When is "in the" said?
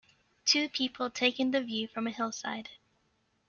1.39-1.61